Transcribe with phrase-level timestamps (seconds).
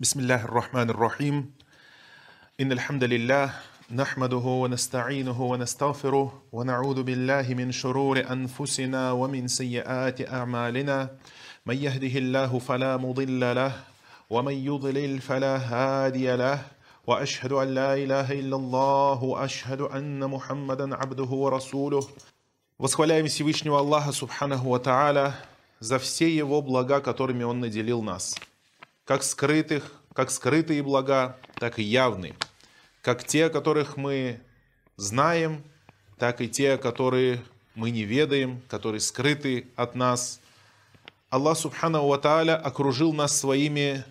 [0.00, 1.54] بسم الله الرحمن الرحيم
[2.60, 3.50] إن الحمد لله
[3.90, 11.10] نحمده ونستعينه ونستغفره ونعوذ بالله من شرور أنفسنا ومن سيئات أعمالنا
[11.66, 13.72] من يهده الله فلا مضل له
[14.30, 16.62] ومن يضلل فلا هادي له
[17.06, 22.06] وأشهد أن لا إله إلا الله وأشهد أن محمدا عبده ورسوله
[22.78, 25.34] Восхваляем Всевышнего Аллаха Субханаху Ва Тааля
[25.80, 28.36] за все Его блага, которыми Он наделил нас.
[29.05, 32.35] Как скрытых, как скрытые блага, так и явные.
[33.01, 34.39] Как те, которых мы
[34.95, 35.63] знаем,
[36.17, 37.43] так и те, которые
[37.75, 40.39] мы не ведаем, которые скрыты от нас.
[41.29, 44.05] Аллах Субханаху Ва окружил нас своими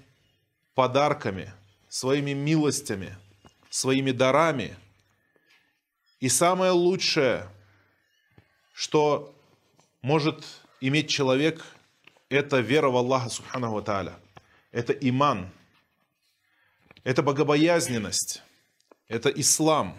[0.74, 1.52] подарками,
[1.88, 3.16] своими милостями,
[3.70, 4.76] своими дарами.
[6.20, 7.48] И самое лучшее–
[8.72, 9.34] что
[10.00, 10.44] может
[10.80, 11.64] иметь человек,
[12.28, 14.18] это вера в Аллаха Субханаху Тааля.
[14.72, 15.50] Это иман.
[17.04, 18.42] Это богобоязненность.
[19.06, 19.96] Это ислам.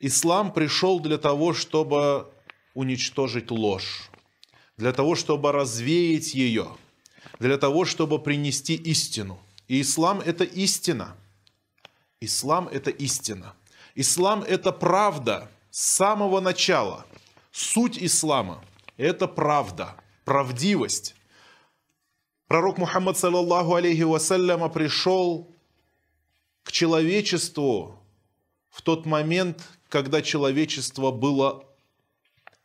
[0.00, 2.32] Ислам пришел для того, чтобы
[2.74, 4.10] уничтожить ложь.
[4.76, 6.76] Для того, чтобы развеять ее.
[7.38, 9.40] Для того, чтобы принести истину.
[9.68, 11.16] И ислам– это истина.
[12.20, 13.54] Ислам– это истина.
[13.94, 17.06] Ислам– это правда с самого начала–
[17.58, 18.64] Суть ислама–
[18.96, 21.16] это правда, правдивость.
[22.48, 25.54] Пророк Мухаммад, саллаллаху алейхи вассаляма, пришел
[26.62, 28.02] к человечеству
[28.70, 31.64] в тот момент, когда человечество было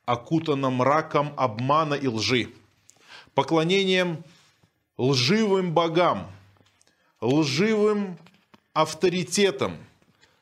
[0.05, 2.49] окутано мраком обмана и лжи,
[3.33, 4.23] поклонением
[4.97, 6.31] лживым богам,
[7.21, 8.17] лживым
[8.73, 9.77] авторитетам,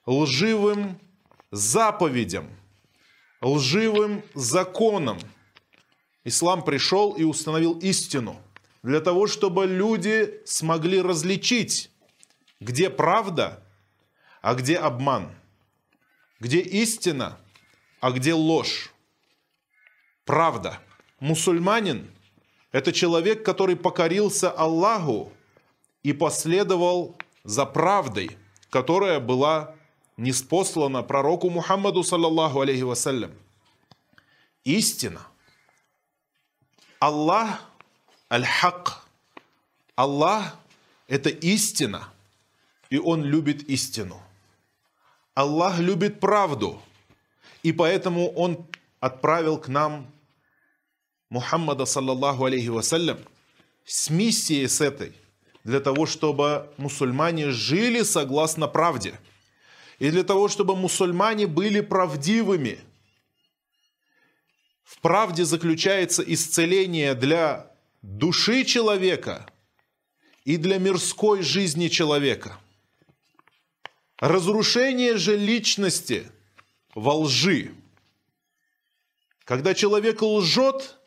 [0.05, 0.99] лживым
[1.51, 2.47] заповедям–
[3.41, 5.17] лживым законом.
[6.23, 8.39] Ислам пришел и установил истину
[8.83, 11.91] для того, чтобы люди смогли различить,
[12.59, 13.63] где правда,
[14.41, 15.31] а где обман,
[16.39, 17.37] где истина,
[17.99, 18.91] а где ложь.
[20.25, 20.79] Правда.
[21.19, 22.09] Мусульманин–
[22.71, 25.31] это человек, который покорился Аллаху
[26.01, 28.37] и последовал за правдой,
[28.71, 29.75] которая была
[30.17, 33.31] неспослана пророку Мухаммаду, саллаллаху алейхи вассалям.
[34.63, 35.21] Истина.
[36.99, 37.70] Аллах
[38.31, 39.05] аль-хак.
[39.95, 40.55] Аллах–
[41.07, 42.09] это истина,
[42.89, 44.21] и Он любит истину.
[45.35, 46.81] Аллах любит правду,
[47.63, 48.65] и поэтому Он
[48.99, 50.11] отправил к нам
[51.29, 53.19] Мухаммада, саллаллаху алейхи вассалям,
[53.85, 55.13] с миссией с этой,
[55.63, 59.19] для того, чтобы мусульмане жили согласно правде–
[60.01, 62.79] и для того, чтобы мусульмане были правдивыми.
[64.83, 67.70] В правде заключается исцеление для
[68.01, 69.47] души человека
[70.43, 72.59] и для мирской жизни человека.
[74.17, 76.31] Разрушение же личности
[76.93, 77.73] во лжи.
[79.45, 80.97] Когда человек лжет,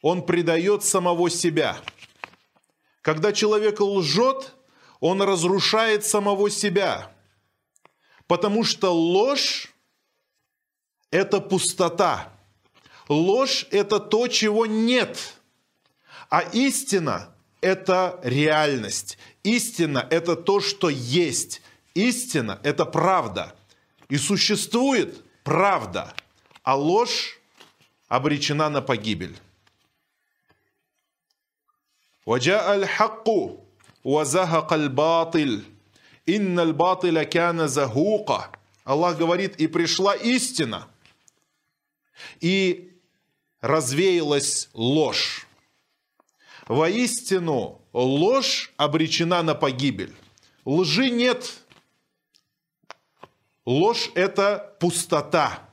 [0.00, 1.78] он предает самого себя.
[3.02, 4.54] Когда человек лжет,
[5.00, 7.12] он разрушает самого себя–
[8.28, 9.74] Потому что ложь–
[11.10, 12.30] это пустота.
[13.08, 15.37] Ложь– это то, чего нет.
[16.29, 19.17] А истина – это реальность.
[19.43, 21.61] Истина – это то, что есть.
[21.93, 23.55] Истина – это правда.
[24.09, 26.13] И существует правда,
[26.63, 27.39] а ложь
[28.07, 29.37] обречена на погибель.
[32.25, 33.27] وجاء الحق
[34.03, 35.63] وزهق الباطل
[36.25, 38.49] Инналь батиля кяна захука.
[38.85, 40.87] Аллах говорит, и пришла истина,
[42.39, 42.97] и
[43.61, 45.46] развеялась ложь.
[46.68, 50.14] Воистину, ложь обречена на погибель.
[50.64, 51.64] Лжи нет.
[53.64, 55.68] Ложь– это пустота.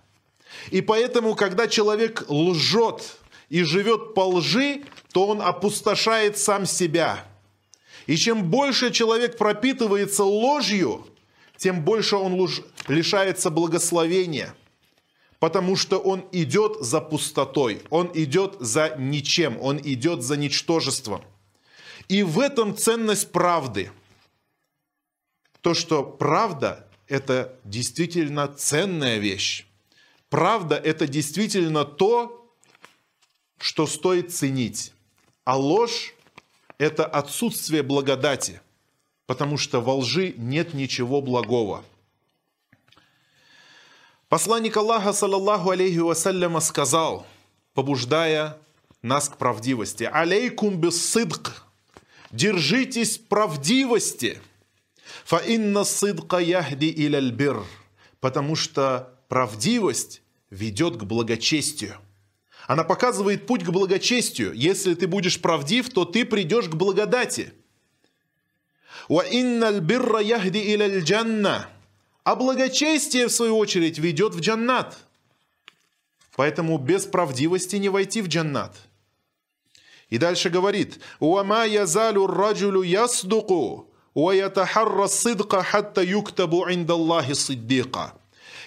[0.71, 3.17] И поэтому, когда человек лжет
[3.49, 7.25] и живет по лжи, то он опустошает сам себя–
[8.05, 11.07] и чем больше человек пропитывается ложью,
[11.57, 12.49] тем больше он
[12.87, 14.53] лишается благословения,
[15.45, 21.21] потому что он идет за пустотой, он идет за ничем, он идет за ничтожеством.
[22.07, 23.91] И в этом ценность правды.
[25.61, 29.67] То, что правда– это действительно ценная вещь.
[30.29, 32.51] Правда– это действительно то,
[33.59, 34.93] что стоит ценить.
[35.43, 36.15] А ложь
[36.79, 38.61] это отсутствие благодати,
[39.27, 41.83] потому что во лжи нет ничего благого.
[44.35, 47.25] Посланник Аллаха, саллаллаху алейхи вассаляма, сказал,
[47.73, 48.57] побуждая
[49.01, 51.63] нас к правдивости, «Алейкум бессыдк»
[52.31, 54.41] держитесь правдивости.
[55.23, 57.63] Фа инна сидка яхди иляльбир.
[58.19, 61.95] Потому что правдивость ведет к благочестию.
[62.67, 64.51] Она показывает путь к благочестию.
[64.51, 67.53] Если ты будешь правдив, то ты придешь к благодати.
[69.07, 71.69] Ва инналь бирра яхди иляль джанна.
[72.25, 74.97] А благочестие, в свою очередь, ведет в джаннат.
[76.35, 78.75] Поэтому без правдивости не войти в джаннат.
[80.09, 88.13] И дальше говорит, «Уама язалю раджулю ясдуку, уаятахарра сидка хатта юктабу индаллахи сиддика».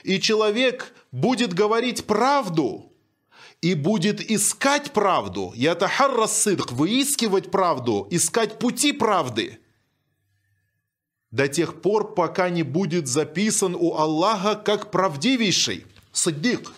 [0.05, 2.93] И человек будет говорить правду,
[3.61, 9.59] и будет искать правду, ятахарра сидк, выискивать правду, искать пути правды,
[11.31, 16.73] до тех пор, пока не будет записан у Аллаха как правдивейший, саддик.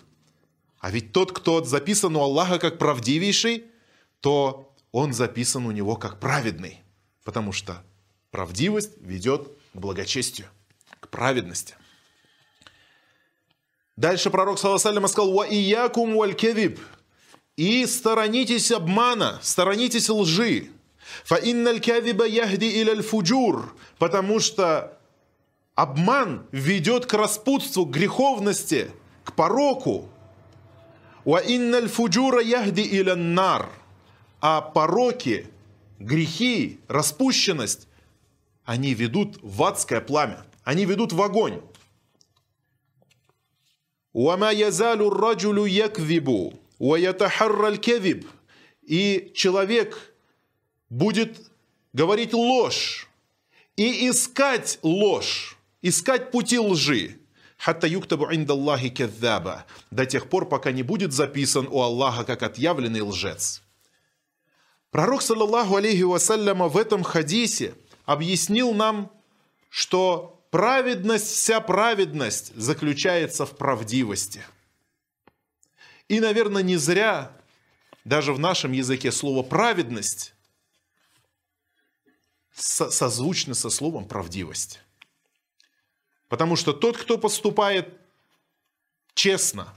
[0.79, 3.65] А ведь тот, кто записан у Аллаха как правдивейший,
[4.19, 6.81] то он записан у него как праведный.
[7.23, 7.83] Потому что
[8.31, 10.47] правдивость ведет к благочестию,
[10.99, 11.75] к праведности.
[13.95, 16.35] Дальше пророк, саллаху сказал, «Ва иякум валь
[17.55, 20.71] И сторонитесь обмана, сторонитесь лжи.
[21.24, 23.74] Фа инналь кавиба яхди иляль фуджур.
[23.98, 24.98] Потому что
[25.74, 28.90] обман ведет к распутству, к греховности,
[29.24, 30.08] к пороку.
[31.24, 33.70] Ва инналь фуджура яхди иля нар
[34.40, 35.48] а пороки,
[35.98, 37.88] грехи, распущенность,
[38.64, 41.60] они ведут в адское пламя, они ведут в огонь.
[44.14, 48.24] وما يزال الرجل يكذب ويتحرى الكذب
[48.82, 50.09] и человек
[50.91, 51.49] будет
[51.93, 53.07] говорить ложь
[53.77, 57.17] и искать ложь, искать пути лжи.
[57.57, 59.65] Хатта юктабу индаллахи кеддаба.
[59.91, 63.61] До тех пор, пока не будет записан у Аллаха как отъявленный лжец.
[64.89, 69.11] Пророк, саллаллаху алейхи вассаляма, в этом хадисе объяснил нам,
[69.69, 74.41] что праведность, вся праведность заключается в правдивости.
[76.09, 77.31] И, наверное, не зря
[78.03, 80.33] даже в нашем языке слово «праведность»
[82.53, 84.79] созвучно со словом «правдивость».
[86.27, 87.93] Потому что тот, кто поступает
[89.13, 89.73] честно,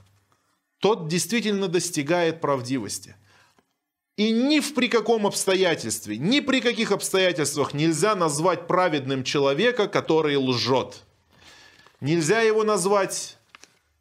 [0.79, 3.15] тот действительно достигает правдивости–
[4.17, 10.37] и ни в при каком обстоятельстве, ни при каких обстоятельствах нельзя назвать праведным человека, который
[10.37, 11.03] лжет.
[11.99, 13.37] Нельзя его назвать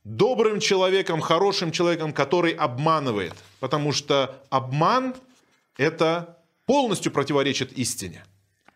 [0.04, 3.34] добрым человеком, хорошим человеком, который обманывает.
[3.58, 5.16] Потому что обман–
[5.76, 8.24] это полностью противоречит истине.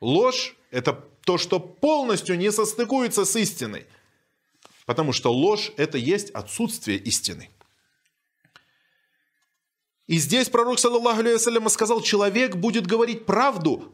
[0.01, 0.93] Ложь– это
[1.25, 3.87] то, что полностью не состыкуется с истиной.
[4.87, 7.51] Потому что ложь– это есть отсутствие истины.
[10.07, 13.91] И здесь пророк, саллаллаху алейhi сказал, человек будет говорить правду,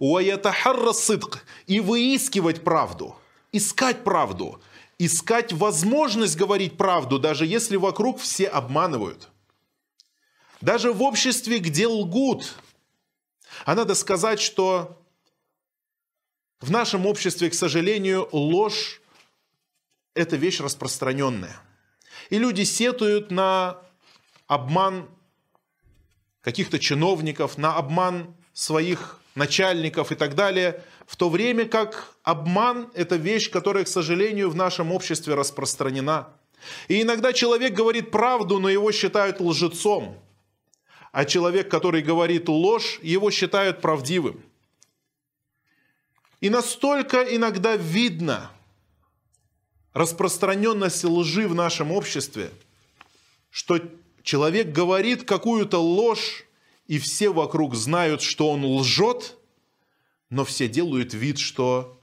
[1.67, 3.17] и выискивать правду,
[3.51, 4.63] искать правду,
[4.99, 9.29] искать возможность говорить правду, даже если вокруг все обманывают.
[10.61, 12.55] Даже в обществе, где лгут.
[13.65, 15.04] А надо сказать, что
[16.61, 19.01] в нашем обществе, к сожалению, ложь–
[20.15, 21.57] это вещь распространенная.
[22.31, 23.79] И люди сетуют на
[24.47, 25.09] обман
[26.41, 33.17] каких-то чиновников, на обман своих начальников и так далее, в то время как обман– это
[33.17, 36.29] вещь, которая, к сожалению, в нашем обществе распространена.
[36.89, 40.19] И иногда человек говорит правду, но его считают лжецом.
[41.13, 44.43] А человек, который говорит ложь, его считают правдивым.
[46.45, 48.51] И настолько иногда видно
[49.95, 52.51] распространенность лжи в нашем обществе,
[53.49, 53.81] что
[54.23, 56.45] человек говорит какую-то ложь,
[56.87, 59.39] и все вокруг знают, что он лжет,
[60.29, 61.99] но все делают вид, что,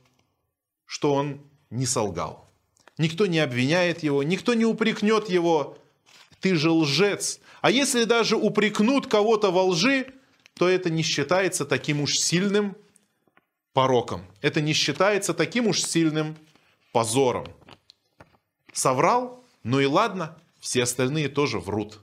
[0.88, 2.50] что он не солгал.
[2.98, 5.78] Никто не обвиняет его, никто не упрекнет его,
[6.40, 7.40] ты же лжец.
[7.62, 10.08] А если даже упрекнут кого-то во лжи,
[10.56, 12.76] то это не считается таким уж сильным
[13.74, 14.26] пороком.
[14.42, 16.38] Это не считается таким уж сильным
[16.92, 17.48] позором.
[18.74, 19.44] Соврал?
[19.64, 22.00] Ну и ладно, все остальные тоже врут.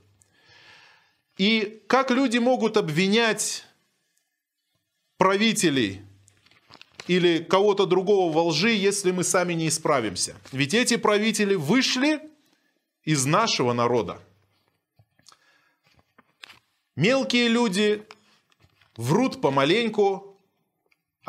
[1.37, 3.65] И как люди могут обвинять
[5.17, 6.03] правителей
[7.07, 10.37] или кого-то другого во лжи, если мы сами не исправимся?
[10.53, 12.21] Ведь эти правители вышли
[13.05, 14.21] из нашего народа.
[16.97, 18.05] Мелкие люди
[18.97, 20.28] врут помаленьку,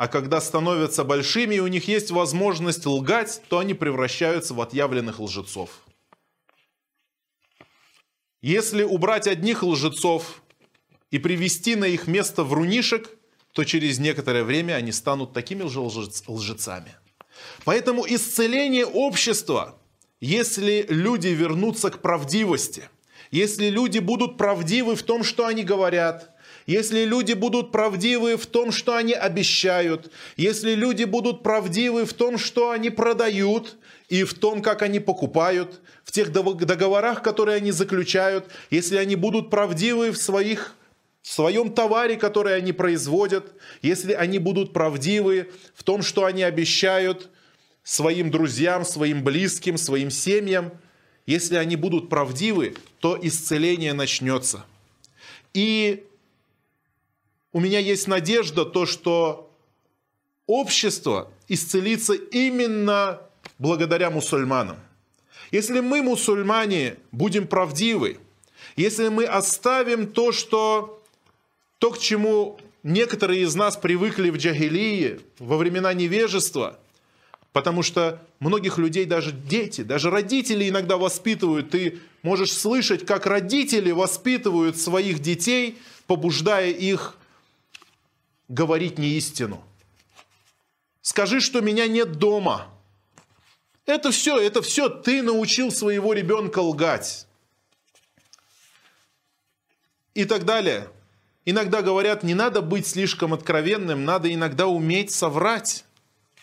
[0.00, 5.20] а когда становятся большими и у них есть возможность лгать, то они превращаются в отъявленных
[5.20, 5.68] лжецов.
[8.40, 10.42] Если убрать одних лжецов
[11.10, 13.10] и привести на их место врунишек,
[13.52, 16.96] то через некоторое время они станут такими же лжецами.
[17.66, 19.78] Поэтому исцеление общества,
[20.18, 22.88] если люди вернутся к правдивости,
[23.30, 26.29] если люди будут правдивы в том, что они говорят,
[26.66, 32.38] если люди будут правдивы в том, что они обещают, если люди будут правдивы в том,
[32.38, 33.76] что они продают,
[34.08, 39.50] и в том, как они покупают, в тех договорах, которые они заключают, если они будут
[39.50, 40.74] правдивы в своих
[41.22, 43.52] в своем товаре, который они производят,
[43.82, 47.28] если они будут правдивы в том, что они обещают
[47.84, 50.72] своим друзьям, своим близким, своим семьям,
[51.26, 54.64] если они будут правдивы, то исцеление начнется.
[55.52, 56.04] И
[57.52, 59.50] у меня есть надежда, то, что
[60.46, 63.20] общество исцелится именно
[63.58, 64.76] благодаря мусульманам.
[65.50, 68.18] Если мы, мусульмане, будем правдивы,
[68.76, 71.02] если мы оставим то, что
[71.78, 76.78] то, к чему некоторые из нас привыкли в джагилии, во времена невежества,
[77.52, 81.70] потому что многих людей даже дети, даже родители иногда воспитывают.
[81.70, 87.16] Ты можешь слышать, как родители воспитывают своих детей, побуждая их
[88.50, 89.64] говорить неистину.
[91.00, 92.68] Скажи, что меня нет дома.
[93.86, 97.26] Это все, это все ты научил своего ребенка лгать.
[100.12, 100.88] И так далее.
[101.46, 105.84] Иногда говорят, не надо быть слишком откровенным, надо иногда уметь соврать.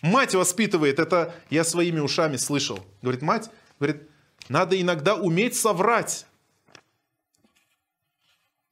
[0.00, 2.84] Мать воспитывает, это я своими ушами слышал.
[3.02, 4.02] Говорит, мать, говорит,
[4.48, 6.26] надо иногда уметь соврать.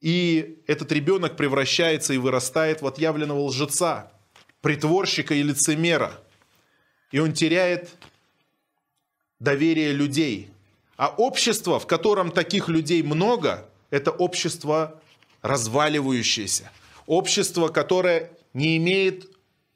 [0.01, 4.11] И этот ребенок превращается и вырастает в отъявленного лжеца,
[4.61, 6.19] притворщика и лицемера.
[7.11, 7.89] И он теряет
[9.39, 10.49] доверие людей.
[10.97, 15.01] А общество, в котором таких людей много, это общество
[15.41, 16.71] разваливающееся.
[17.05, 19.29] Общество, которое не имеет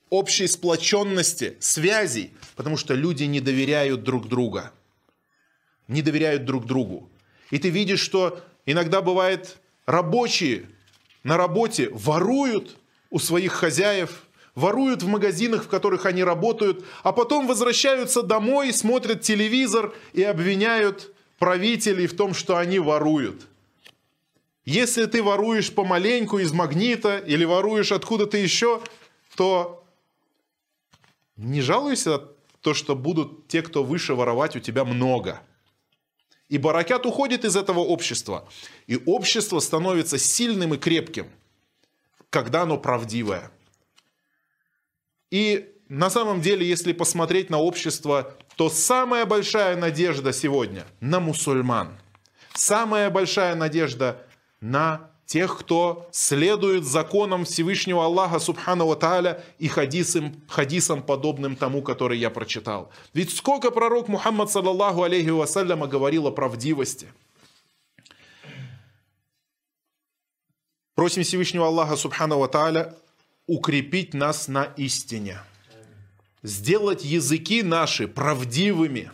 [0.09, 4.71] общей сплоченности, связей, потому что люди не доверяют друг друга.
[5.87, 7.09] Не доверяют друг другу.
[7.49, 10.69] И ты видишь, что иногда бывает рабочие
[11.23, 12.77] на работе воруют
[13.09, 14.23] у своих хозяев,
[14.55, 21.13] воруют в магазинах, в которых они работают, а потом возвращаются домой, смотрят телевизор и обвиняют
[21.39, 23.47] правителей в том, что они воруют.
[24.65, 28.81] Если ты воруешь помаленьку из магнита или воруешь откуда-то еще,
[29.35, 29.83] то
[31.35, 32.21] не жалуйся
[32.61, 35.41] то, что будут те, кто выше воровать у тебя много–
[36.51, 38.47] и баракят уходит из этого общества.
[38.85, 41.31] И общество становится сильным и крепким,
[42.29, 43.49] когда оно правдивое.
[45.31, 51.97] И на самом деле, если посмотреть на общество, то самая большая надежда сегодня на мусульман.
[52.53, 54.27] Самая большая надежда
[54.59, 62.17] на тех, кто следует законам Всевышнего Аллаха Субхану Тааля и хадисам, хадисам, подобным тому, который
[62.17, 62.91] я прочитал.
[63.13, 67.07] Ведь сколько пророк Мухаммад, саллаллаху алейхи вассаляма, говорил о правдивости.
[70.95, 72.93] Просим Всевышнего Аллаха Субхану Тааля
[73.47, 75.39] укрепить нас на истине.
[76.43, 79.09] Сделать языки наши правдивыми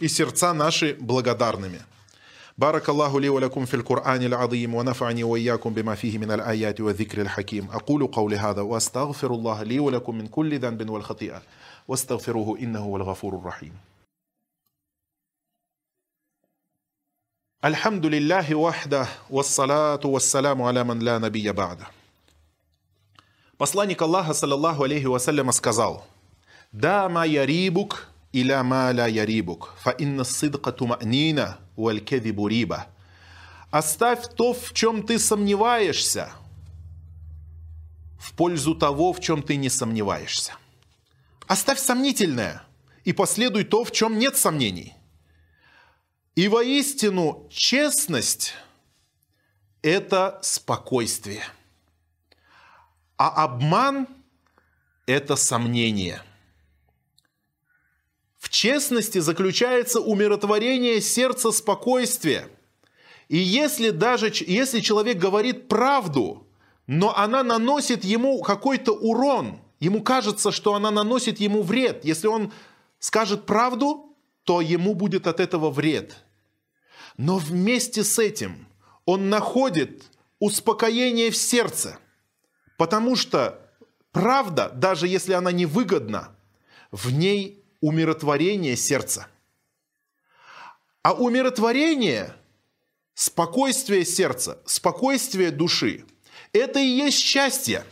[0.00, 1.80] и сердца наши благодарными–
[2.57, 7.67] بارك الله لي ولكم في القرآن العظيم ونفعني وإياكم بما فيه من الآيات والذكر الحكيم
[7.71, 11.41] أقول قولي هذا وأستغفر الله لي ولكم من كل ذنب والخطيئة
[11.87, 13.73] واستغفروه إنه هو الغفور الرحيم
[17.65, 21.87] الحمد لله وحده والصلاة والسلام على من لا نبي بعده
[23.57, 26.05] Посланник Аллаха, саллаллаху алейхи вассаляма, сказал,
[26.71, 32.86] «Да ма ярибук иля ма ла ярибук, фа инна сидка тума'нина, уалькедибу риба.
[33.70, 36.30] Оставь то, в чем ты сомневаешься,
[38.18, 40.52] в пользу того, в чем ты не сомневаешься.
[41.46, 42.62] Оставь сомнительное
[43.04, 44.94] и последуй то, в чем нет сомнений.
[46.34, 48.54] И воистину честность–
[49.82, 51.42] это спокойствие,
[53.18, 54.06] а обман–
[55.06, 56.22] это сомнение–
[58.52, 62.48] честности заключается умиротворение сердца спокойствия.
[63.28, 66.46] И если даже если человек говорит правду,
[66.86, 72.04] но она наносит ему какой-то урон, ему кажется, что она наносит ему вред.
[72.04, 72.52] Если он
[72.98, 76.16] скажет правду, то ему будет от этого вред.
[77.16, 78.66] Но вместе с этим
[79.06, 80.04] он находит
[80.40, 81.98] успокоение в сердце,
[82.76, 83.58] потому что
[84.10, 86.36] правда, даже если она невыгодна,
[86.90, 89.26] в ней умиротворение сердца.
[91.02, 92.34] А умиротворение,
[93.12, 96.06] спокойствие сердца, спокойствие души–
[96.52, 97.84] это и есть счастье.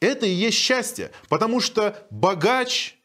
[0.00, 2.96] Это и есть счастье, потому что богач,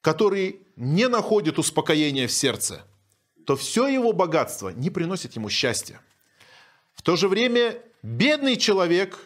[0.00, 2.86] который не находит успокоения в сердце,
[3.46, 6.00] то все его богатство не приносит ему счастья.
[6.94, 9.18] В то же время бедный человек,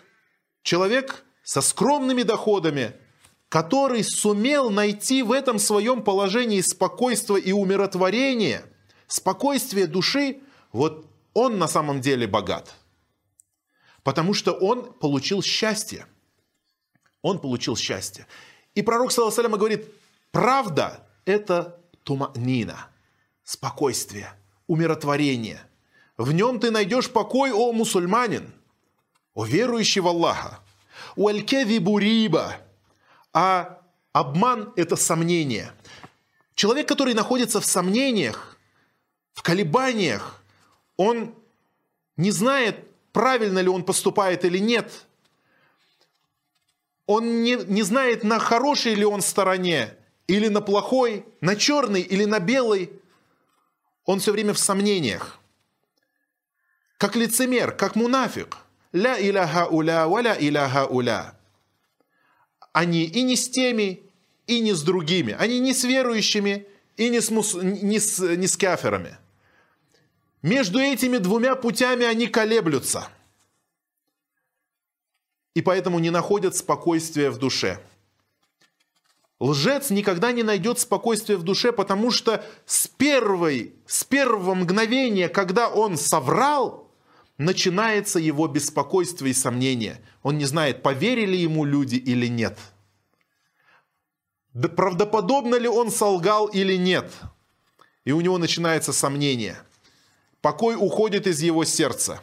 [0.62, 2.96] человек со скромными доходами,
[3.48, 8.64] который сумел найти в этом своем положении спокойствие и умиротворение,
[9.06, 10.40] спокойствие души,
[10.72, 12.74] вот он на самом деле богат.
[14.02, 16.06] Потому что он получил счастье.
[17.22, 18.26] Он получил счастье.
[18.74, 19.86] И пророк, саллаху говорит,
[20.30, 22.88] правда– это туманина,
[23.42, 24.32] спокойствие,
[24.66, 25.60] умиротворение.
[26.16, 28.52] В нем ты найдешь покой, о мусульманин,
[29.34, 30.60] о верующий в Аллаха.
[31.16, 32.56] Уалькевибу риба.
[33.38, 33.82] А
[34.14, 35.70] обман– это сомнение.
[36.54, 38.56] Человек, который находится в сомнениях,
[39.34, 40.42] в колебаниях,
[40.96, 41.34] он
[42.16, 44.90] не знает, правильно ли он поступает или нет.
[47.04, 49.94] Он не, не знает, на хорошей ли он стороне,
[50.26, 52.90] или на плохой, на черный или на белый.
[54.06, 55.38] Он все время в сомнениях.
[56.96, 58.56] Как лицемер, как мунафик.
[58.92, 61.36] Ля иляха уля, валя иляха уля.
[62.76, 64.02] Они и не с теми,
[64.46, 65.34] и не с другими.
[65.38, 66.66] Они не с верующими,
[66.98, 67.54] и не с, мус...
[67.54, 69.16] не с, не с каферами.
[70.42, 73.08] Между этими двумя путями они колеблются.
[75.54, 77.80] И поэтому не находят спокойствия в душе.
[79.40, 85.70] Лжец никогда не найдет спокойствия в душе, потому что с, первой, с первого мгновения, когда
[85.70, 86.85] он соврал,
[87.38, 90.00] начинается его беспокойство и сомнение.
[90.22, 92.58] Он не знает, поверили ему люди или нет.
[94.52, 97.12] Правдоподобно ли он солгал или нет.
[98.04, 99.58] И у него начинается сомнение–
[100.46, 102.20] Покой уходит из его сердца.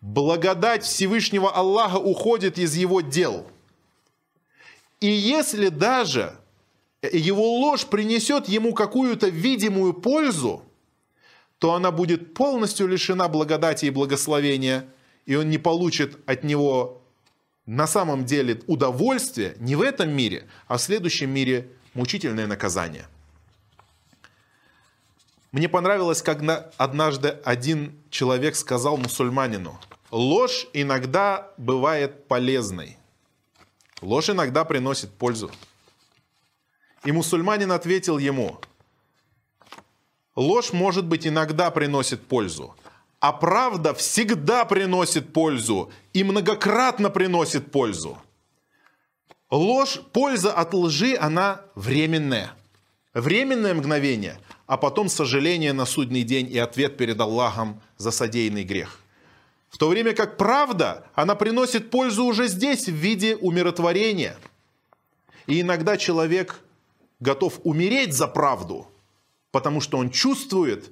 [0.00, 3.44] Благодать Всевышнего Аллаха уходит из его дел.
[5.00, 6.38] И если даже
[7.02, 10.62] его ложь принесет ему какую-то видимую пользу,
[11.58, 14.86] то она будет полностью лишена благодати и благословения,
[15.26, 17.02] и он не получит от него
[17.66, 23.06] на самом деле удовольствие не в этом мире, а в следующем мире мучительное наказание–
[25.50, 32.98] мне понравилось, когда однажды один человек сказал мусульманину, ложь иногда бывает полезной.
[34.02, 35.50] Ложь иногда приносит пользу.
[37.04, 38.60] И мусульманин ответил ему,
[40.38, 42.74] ложь, может быть, иногда приносит пользу,
[43.20, 48.18] а правда всегда приносит пользу и многократно приносит пользу.
[49.50, 52.52] Ложь, польза от лжи, она временная.
[53.14, 59.00] Временное мгновение– а потом сожаление на судный день и ответ перед Аллахом за содеянный грех.
[59.70, 64.36] В то время как правда, она приносит пользу уже здесь в виде умиротворения.
[65.46, 66.60] И иногда человек
[67.18, 68.86] готов умереть за правду,
[69.50, 70.90] потому что он чувствует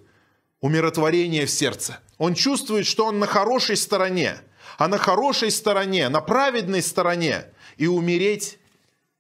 [0.60, 2.00] умиротворение в сердце.
[2.18, 4.40] Он чувствует, что он на хорошей стороне,
[4.78, 7.46] а на хорошей стороне, на праведной стороне.
[7.76, 8.58] И умереть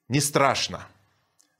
[0.08, 0.86] не страшно,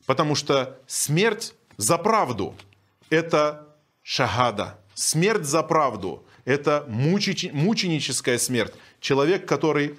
[0.07, 2.55] потому что смерть за правду–
[3.11, 8.73] это шахада, смерть за правду, это мученическая смерть.
[9.01, 9.99] Человек, который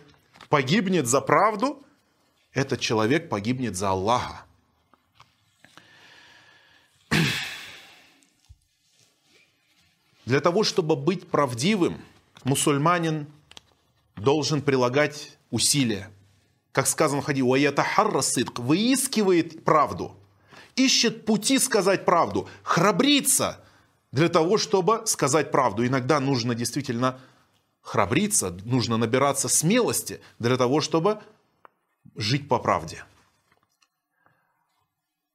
[0.50, 1.84] погибнет за правду,
[2.54, 4.47] этот человек погибнет за Аллаха.
[10.28, 12.02] Для того, чтобы быть правдивым,
[12.44, 13.28] мусульманин
[14.18, 16.12] должен прилагать усилия.
[16.74, 17.42] Как сказано в хади,
[18.60, 20.18] выискивает правду–
[20.76, 23.63] ищет пути сказать правду, храбрится
[24.12, 25.88] для того, чтобы сказать правду.
[25.88, 27.20] Иногда нужно действительно
[27.82, 31.22] храбриться, нужно набираться смелости для того, чтобы
[32.16, 33.06] жить по правде.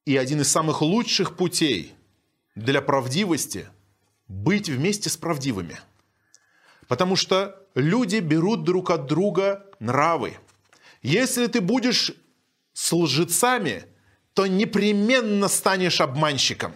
[0.04, 1.94] И один из самых лучших путей
[2.54, 3.66] для правдивости–
[4.32, 5.78] быть вместе с правдивыми.
[6.88, 10.36] Потому что люди берут друг от друга нравы.
[11.02, 12.12] Если ты будешь
[12.72, 13.84] с лжецами–
[14.34, 16.74] то непременно станешь обманщиком.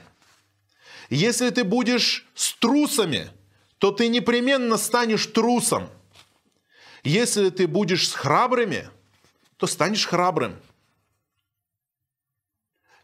[1.08, 3.30] Если ты будешь с трусами,
[3.78, 5.88] то ты непременно станешь трусом.
[7.02, 8.90] Если ты будешь с храбрыми,
[9.56, 10.56] то станешь храбрым.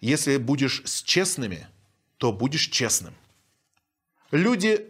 [0.01, 1.69] Если будешь с честными,
[2.19, 3.15] то будешь честным.
[4.33, 4.85] Люди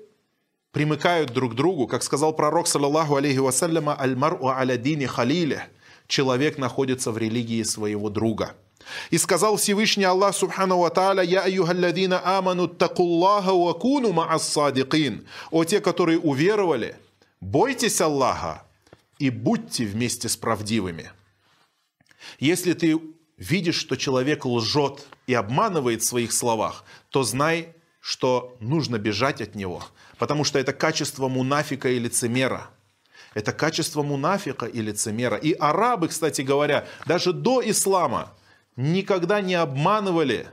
[0.71, 5.69] примыкают друг к другу, как сказал пророк, саллаллаху алейхи вассаляма, «Аль-мар'у аля дини халиле»
[6.09, 8.55] Человек находится в религии своего друга–
[9.11, 15.27] и сказал Всевышний Аллах Субхану Ва Тааля, «Я айюхалладина аману такуллаха ва куну ма'ас-садикин».
[15.51, 16.97] О те, которые уверовали,
[17.41, 18.65] бойтесь Аллаха
[19.19, 21.11] и будьте вместе с правдивыми.
[22.39, 23.01] Если ты
[23.37, 29.55] видишь, что человек лжет и обманывает в своих словах, то знай, что нужно бежать от
[29.55, 29.83] него,
[30.19, 32.69] потому что это качество мунафика и лицемера.
[33.33, 35.39] Это качество мунафика и лицемера.
[35.39, 38.35] И арабы, кстати говоря, даже до ислама
[38.77, 40.47] никогда не обманывали,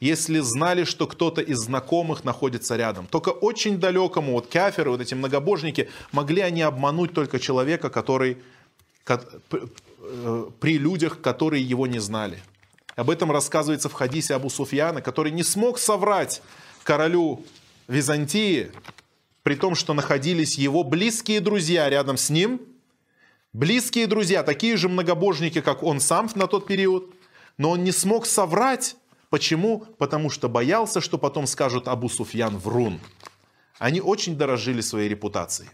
[0.00, 3.06] если знали, что кто-то из знакомых находится рядом.
[3.06, 8.38] Только очень далекому, вот каферы, вот эти многобожники, могли они обмануть только человека, который
[10.06, 12.42] Э, при людях, которые его не знали.
[12.94, 16.42] Об этом рассказывается в хадисе Абу Суфьяна, который не смог соврать
[16.84, 17.44] королю
[17.88, 18.70] Византии,
[19.42, 22.60] при том, что находились его близкие друзья рядом с ним,
[23.52, 27.14] близкие друзья, такие же многобожники, как он сам на тот период,
[27.58, 28.96] но он не смог соврать.
[29.30, 29.80] Почему?
[29.98, 33.00] Потому что боялся, что потом скажут Абу Суфьян врун.
[33.78, 35.70] Они очень дорожили своей репутацией.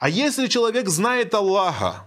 [0.00, 2.06] А если человек знает Аллаха,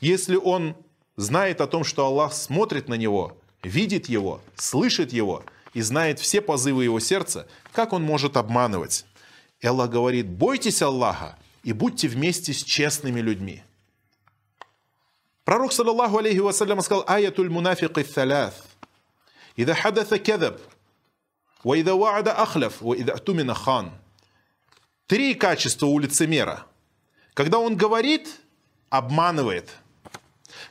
[0.00, 0.76] если он
[1.16, 6.40] знает о том, что Аллах смотрит на него, видит его, слышит его и знает все
[6.40, 9.04] позывы его сердца, как он может обманывать.
[9.60, 13.62] Элла говорит, бойтесь Аллаха и будьте вместе с честными людьми.
[15.44, 18.54] Пророк, саллаллаху алейхи вассалям, сказал, аятуль мунафик и тhalят.
[19.56, 20.60] Ида хадаса кедаб,
[21.64, 23.92] ва ида ваада ахляф, ва ида хан.
[25.06, 26.64] Три качества у лицемера.
[27.34, 28.28] Когда он говорит,
[28.88, 29.70] обманывает.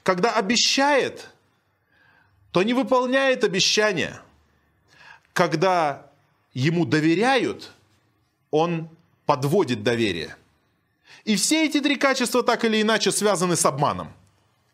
[0.03, 1.29] Когда обещает,
[2.51, 4.21] то не выполняет обещания–
[5.41, 6.05] когда
[6.53, 7.71] ему доверяют,
[8.51, 8.89] он
[9.25, 10.35] подводит доверие.
[11.25, 14.13] И все эти три качества так или иначе связаны с обманом.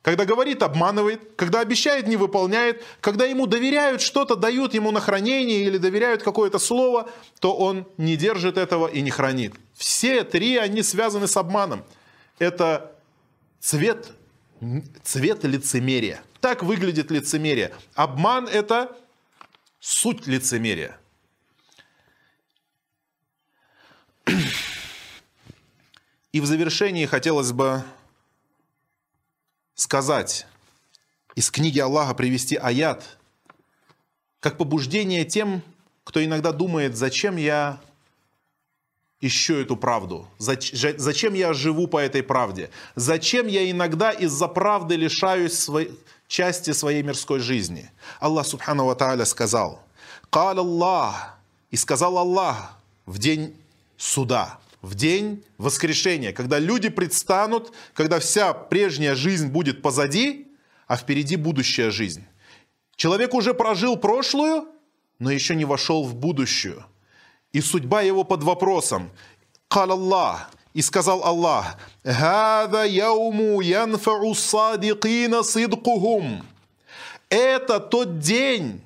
[0.02, 5.64] Когда говорит, обманывает, когда обещает, не выполняет, когда ему доверяют что-то, дают ему на хранение
[5.64, 9.54] или доверяют какое-то слово, то он не держит этого и не хранит.
[9.74, 11.86] Все три, они связаны с обманом.
[12.40, 12.92] Это
[13.62, 14.12] цвет
[15.02, 16.20] цвет лицемерия.
[16.42, 17.72] Так выглядит лицемерие.
[17.96, 18.98] Обман– это
[19.80, 21.00] суть лицемерия.
[26.32, 27.84] И в завершении хотелось бы
[29.74, 30.46] сказать,
[31.36, 33.18] из книги Аллаха привести аят,
[34.40, 35.62] как побуждение тем,
[36.04, 37.80] кто иногда думает, зачем я
[39.22, 40.28] ищу эту правду?
[40.38, 42.70] Зачем я живу по этой правде?
[42.96, 45.92] Зачем я иногда из-за правды лишаюсь своей,
[46.28, 47.90] части своей мирской жизни?
[48.20, 49.84] Аллах Субхану Ва Тааля сказал,
[50.30, 51.38] «Кал Аллах»
[51.72, 53.56] и сказал Аллах в день
[53.98, 60.48] суда, в день воскрешения, когда люди предстанут, когда вся прежняя жизнь будет позади,
[60.88, 62.24] а впереди будущая жизнь.
[62.96, 64.68] Человек уже прожил прошлую,
[65.20, 66.86] но еще не вошел в будущую–
[67.54, 69.10] и судьба его под вопросом.
[69.68, 76.44] Кал Аллах, и сказал Аллах, «Хада яуму янфау садикина сидкухум».
[77.30, 78.82] Это тот день,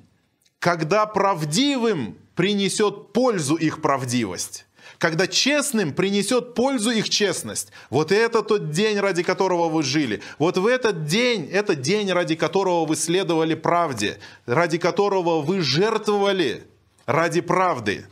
[0.58, 4.66] когда правдивым принесет пользу их правдивость
[5.02, 7.72] когда честным принесет пользу их честность.
[7.90, 10.22] Вот это тот день, ради которого вы жили.
[10.38, 16.62] Вот в этот день, это день, ради которого вы следовали правде, ради которого вы жертвовали
[17.04, 18.06] ради правды.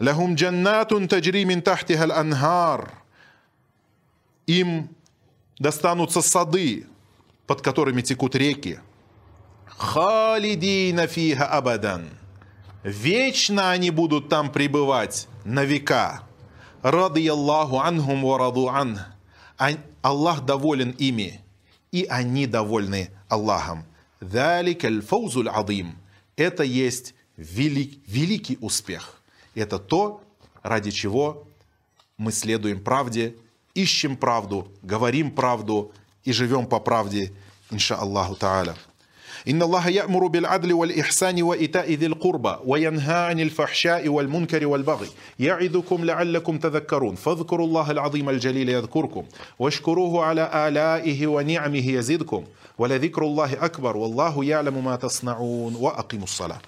[0.00, 2.92] Лахум джаннатун таджри мин тахтиха анхар.
[4.46, 4.88] Им
[5.58, 6.86] достанутся сады,
[7.46, 8.80] под которыми текут реки.
[9.66, 12.10] Халидина фиха абадан.
[12.82, 16.22] Вечно они будут там пребывать на века.
[16.82, 18.98] Ради Аллаху анхум ва раду ан.
[20.02, 21.40] Аллах доволен ими,
[21.92, 23.86] и они довольны Аллахом.
[24.20, 25.96] Далик аль-фаузуль адим.
[26.36, 29.22] Это есть велик, великий успех.
[29.55, 30.21] Это то,
[30.63, 31.47] ради чего
[32.17, 33.35] мы следуем правде,
[33.73, 35.91] ищем правду, говорим правду
[36.23, 37.31] и живем по правде,
[37.71, 38.75] инша Аллаху Та'аля.
[39.47, 45.07] إن الله يأمر بالعدل والإحسان وإيتاء ذي القربى وينهى عن الفحشاء والمنكر والبغي
[45.39, 49.23] يعظكم لعلكم تذكرون فاذكروا الله العظيم الجليل يذكركم
[49.59, 52.43] واشكروه على آلائه ونعمه يزدكم
[52.77, 56.61] ولذكر الله أكبر والله يعلم ما تصنعون وأقيموا الصلاة